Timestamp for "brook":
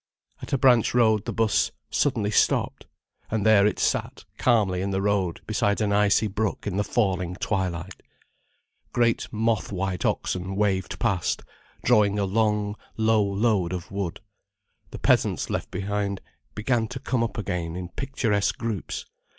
6.25-6.65